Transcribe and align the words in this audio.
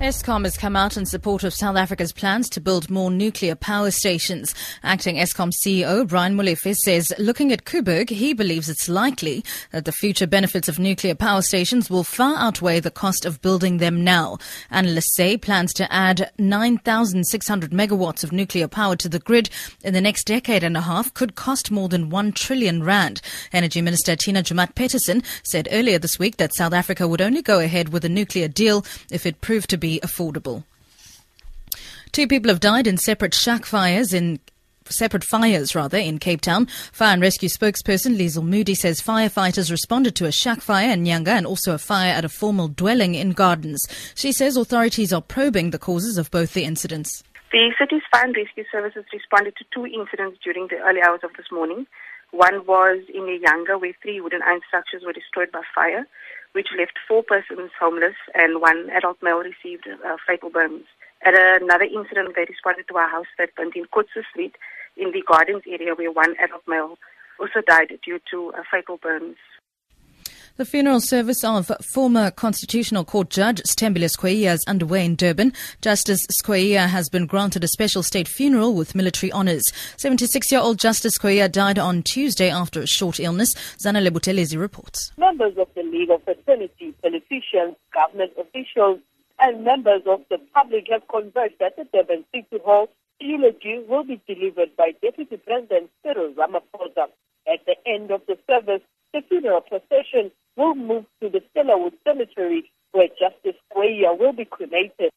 Eskom 0.00 0.44
has 0.44 0.56
come 0.56 0.76
out 0.76 0.96
in 0.96 1.04
support 1.04 1.42
of 1.42 1.52
South 1.52 1.76
Africa's 1.76 2.12
plans 2.12 2.48
to 2.50 2.60
build 2.60 2.88
more 2.88 3.10
nuclear 3.10 3.56
power 3.56 3.90
stations. 3.90 4.54
Acting 4.84 5.16
Eskom 5.16 5.50
CEO 5.50 6.06
Brian 6.06 6.36
Molefe 6.36 6.72
says 6.76 7.12
looking 7.18 7.50
at 7.50 7.64
Koeberg, 7.64 8.08
he 8.08 8.32
believes 8.32 8.68
it's 8.68 8.88
likely 8.88 9.44
that 9.72 9.86
the 9.86 9.92
future 9.92 10.28
benefits 10.28 10.68
of 10.68 10.78
nuclear 10.78 11.16
power 11.16 11.42
stations 11.42 11.90
will 11.90 12.04
far 12.04 12.36
outweigh 12.36 12.78
the 12.78 12.92
cost 12.92 13.24
of 13.24 13.42
building 13.42 13.78
them 13.78 14.04
now. 14.04 14.38
Analysts 14.70 15.16
say 15.16 15.36
plans 15.36 15.72
to 15.72 15.92
add 15.92 16.30
9,600 16.38 17.72
megawatts 17.72 18.22
of 18.22 18.30
nuclear 18.30 18.68
power 18.68 18.94
to 18.94 19.08
the 19.08 19.18
grid 19.18 19.50
in 19.82 19.94
the 19.94 20.00
next 20.00 20.28
decade 20.28 20.62
and 20.62 20.76
a 20.76 20.82
half 20.82 21.12
could 21.12 21.34
cost 21.34 21.72
more 21.72 21.88
than 21.88 22.08
1 22.08 22.30
trillion 22.32 22.84
rand. 22.84 23.20
Energy 23.52 23.82
Minister 23.82 24.14
Tina 24.14 24.44
Joemat 24.44 24.74
Pettersson 24.74 25.24
said 25.42 25.66
earlier 25.72 25.98
this 25.98 26.20
week 26.20 26.36
that 26.36 26.54
South 26.54 26.72
Africa 26.72 27.08
would 27.08 27.20
only 27.20 27.42
go 27.42 27.58
ahead 27.58 27.88
with 27.88 28.04
a 28.04 28.08
nuclear 28.08 28.46
deal 28.46 28.86
if 29.10 29.26
it 29.26 29.40
proved 29.40 29.68
to 29.70 29.76
be 29.76 29.87
be 29.88 30.00
affordable. 30.00 30.64
Two 32.12 32.26
people 32.26 32.50
have 32.50 32.60
died 32.60 32.86
in 32.86 32.98
separate 32.98 33.34
shack 33.34 33.64
fires 33.64 34.12
in 34.12 34.40
separate 34.90 35.24
fires 35.24 35.74
rather 35.74 35.98
in 35.98 36.18
Cape 36.18 36.40
Town. 36.40 36.66
Fire 36.92 37.12
and 37.12 37.22
rescue 37.22 37.48
spokesperson 37.48 38.16
Liesl 38.16 38.42
Moody 38.42 38.74
says 38.74 39.02
firefighters 39.02 39.70
responded 39.70 40.14
to 40.16 40.26
a 40.26 40.32
shack 40.32 40.60
fire 40.60 40.90
in 40.90 41.04
Nyanga 41.04 41.28
and 41.28 41.46
also 41.46 41.74
a 41.74 41.78
fire 41.78 42.12
at 42.12 42.24
a 42.24 42.28
formal 42.28 42.68
dwelling 42.68 43.14
in 43.14 43.32
Gardens. 43.32 43.82
She 44.14 44.32
says 44.32 44.56
authorities 44.56 45.12
are 45.12 45.22
probing 45.22 45.70
the 45.70 45.78
causes 45.78 46.16
of 46.18 46.30
both 46.30 46.54
the 46.54 46.64
incidents. 46.64 47.22
The 47.52 47.72
city's 47.78 48.02
fire 48.10 48.24
and 48.24 48.36
rescue 48.36 48.64
services 48.70 49.04
responded 49.12 49.54
to 49.56 49.64
two 49.74 49.86
incidents 49.86 50.38
during 50.44 50.68
the 50.68 50.78
early 50.86 51.00
hours 51.02 51.20
of 51.22 51.30
this 51.36 51.50
morning. 51.52 51.86
One 52.30 52.66
was 52.66 53.00
in 53.12 53.22
Nyanga 53.22 53.80
where 53.80 53.94
three 54.02 54.20
wooden 54.20 54.42
iron 54.42 54.60
structures 54.68 55.02
were 55.04 55.14
destroyed 55.14 55.50
by 55.50 55.62
fire 55.74 56.06
which 56.58 56.74
left 56.76 56.98
four 57.06 57.22
persons 57.22 57.70
homeless 57.78 58.18
and 58.34 58.60
one 58.60 58.90
adult 58.90 59.22
male 59.22 59.38
received 59.38 59.86
uh, 59.86 60.16
fatal 60.26 60.50
burns. 60.50 60.82
At 61.24 61.38
another 61.38 61.84
incident, 61.84 62.34
they 62.34 62.46
responded 62.50 62.88
to 62.88 62.98
a 62.98 63.06
house 63.06 63.30
that 63.38 63.54
burned 63.54 63.76
in 63.76 63.84
Kotze 63.94 64.26
Street 64.28 64.56
in 64.96 65.12
the 65.12 65.22
Gardens 65.22 65.62
area 65.70 65.94
where 65.94 66.10
one 66.10 66.34
adult 66.42 66.66
male 66.66 66.98
also 67.38 67.60
died 67.64 67.96
due 68.04 68.18
to 68.32 68.50
uh, 68.58 68.62
fatal 68.68 68.96
burns. 68.96 69.36
The 70.58 70.64
funeral 70.64 71.00
service 71.00 71.44
of 71.44 71.70
former 71.84 72.32
Constitutional 72.32 73.04
Court 73.04 73.30
Judge 73.30 73.62
Sthembile 73.62 74.10
Skweyiya 74.10 74.54
is 74.54 74.64
underway 74.66 75.04
in 75.04 75.14
Durban. 75.14 75.52
Justice 75.82 76.26
Skweyiya 76.42 76.88
has 76.88 77.08
been 77.08 77.26
granted 77.26 77.62
a 77.62 77.68
special 77.68 78.02
state 78.02 78.26
funeral 78.26 78.74
with 78.74 78.96
military 78.96 79.30
honours. 79.30 79.62
76-year-old 79.98 80.80
Justice 80.80 81.16
Skweyiya 81.16 81.52
died 81.52 81.78
on 81.78 82.02
Tuesday 82.02 82.50
after 82.50 82.80
a 82.80 82.88
short 82.88 83.20
illness. 83.20 83.54
Zana 83.76 84.04
Lebutelezi 84.04 84.58
reports. 84.58 85.12
Members 85.16 85.56
of 85.58 85.68
the 85.76 85.84
League 85.84 86.10
of 86.10 86.24
Fraternity, 86.24 86.92
politicians, 87.02 87.76
government 87.94 88.32
officials 88.36 88.98
and 89.38 89.62
members 89.62 90.02
of 90.08 90.22
the 90.28 90.38
public 90.52 90.88
have 90.90 91.06
converged 91.06 91.62
at 91.62 91.76
the 91.76 91.84
Durban 91.92 92.24
City 92.34 92.60
Hall. 92.64 92.88
Eulogy 93.20 93.84
will 93.88 94.02
be 94.02 94.20
delivered 94.26 94.74
by 94.76 94.90
Deputy 95.00 95.36
President 95.36 95.88
Cyril 96.02 96.34
Ramaphosa. 96.34 97.06
At 97.46 97.64
the 97.64 97.76
end 97.86 98.10
of 98.10 98.22
the 98.26 98.36
service, 98.50 98.82
the 99.18 99.26
funeral 99.28 99.60
procession 99.60 100.30
will 100.56 100.74
move 100.74 101.04
to 101.20 101.28
the 101.28 101.40
Stellawood 101.50 101.94
Cemetery 102.06 102.70
where 102.92 103.08
Justice 103.08 103.60
Skweyiya 103.72 104.18
will 104.18 104.32
be 104.32 104.44
cremated. 104.44 105.10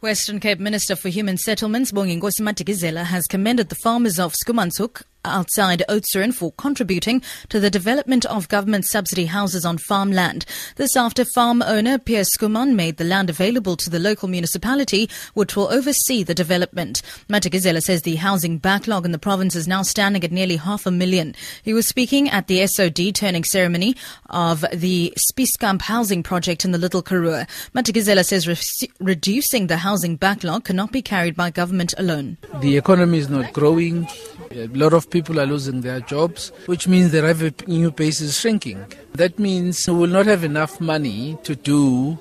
Western 0.00 0.40
Cape 0.40 0.60
Minister 0.60 0.96
for 0.96 1.08
Human 1.08 1.36
Settlements, 1.36 1.92
Bonginkosi 1.92 2.40
Madikizela, 2.40 3.04
has 3.04 3.26
commended 3.26 3.68
the 3.68 3.74
farmers 3.74 4.18
of 4.18 4.34
Schoemanshoek 4.34 5.02
outside 5.24 5.82
Oudtshoorn 5.88 6.34
for 6.34 6.52
contributing 6.52 7.22
to 7.48 7.60
the 7.60 7.70
development 7.70 8.24
of 8.26 8.48
government 8.48 8.86
subsidy 8.86 9.26
houses 9.26 9.64
on 9.64 9.78
farmland. 9.78 10.44
This 10.76 10.96
after 10.96 11.24
farm 11.24 11.62
owner 11.62 11.98
Pierre 11.98 12.24
Schoeman 12.24 12.74
made 12.74 12.96
the 12.96 13.04
land 13.04 13.30
available 13.30 13.76
to 13.76 13.90
the 13.90 13.98
local 13.98 14.28
municipality, 14.28 15.08
which 15.34 15.56
will 15.56 15.68
oversee 15.68 16.22
the 16.22 16.34
development. 16.34 17.02
Madikizela 17.28 17.82
says 17.82 18.02
the 18.02 18.16
housing 18.16 18.58
backlog 18.58 19.04
in 19.04 19.12
the 19.12 19.18
province 19.18 19.54
is 19.54 19.68
now 19.68 19.82
standing 19.82 20.24
at 20.24 20.32
nearly 20.32 20.56
half 20.56 20.86
a 20.86 20.90
million. 20.90 21.34
He 21.62 21.74
was 21.74 21.88
speaking 21.88 22.28
at 22.30 22.46
the 22.46 22.66
SOD 22.66 23.14
turning 23.14 23.44
ceremony 23.44 23.96
of 24.30 24.64
the 24.72 25.12
Spieskamp 25.30 25.82
housing 25.82 26.22
project 26.22 26.64
in 26.64 26.72
the 26.72 26.78
Little 26.78 27.02
Karoo. 27.02 27.44
Madikizela 27.74 28.24
says 28.24 28.48
re- 28.48 28.88
reducing 29.00 29.66
the 29.66 29.78
housing 29.78 30.16
backlog 30.16 30.64
cannot 30.64 30.92
be 30.92 31.02
carried 31.02 31.36
by 31.36 31.50
government 31.50 31.94
alone. 31.98 32.38
The 32.60 32.76
economy 32.76 33.18
is 33.18 33.28
not 33.28 33.52
growing. 33.52 34.08
A 34.52 34.66
lot 34.68 34.92
of 34.92 35.09
people 35.10 35.38
are 35.40 35.46
losing 35.46 35.80
their 35.82 36.00
jobs, 36.00 36.52
which 36.66 36.86
means 36.88 37.12
the 37.12 37.22
revenue 37.22 37.90
base 37.90 38.20
is 38.20 38.38
shrinking. 38.38 38.84
That 39.14 39.38
means 39.38 39.86
we 39.88 39.94
will 39.94 40.06
not 40.06 40.26
have 40.26 40.44
enough 40.44 40.80
money 40.80 41.38
to 41.44 41.54
do 41.54 42.18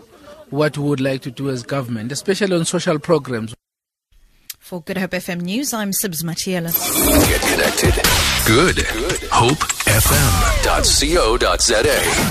what 0.49 0.77
we 0.77 0.87
would 0.89 0.99
like 1.01 1.21
to 1.21 1.31
do 1.31 1.49
as 1.49 1.63
government, 1.63 2.11
especially 2.11 2.55
on 2.55 2.65
social 2.65 2.99
programs. 2.99 3.55
For 4.57 4.81
Good 4.81 4.97
Hope 4.97 5.11
FM 5.11 5.41
News, 5.41 5.73
I'm 5.73 5.91
Sibs 5.91 6.23
Matiela. 6.23 6.71
Get 7.27 7.41
connected. 7.41 7.93
Good. 8.45 8.75
Good. 8.75 9.19
HopeFM.co.za. 9.31 12.29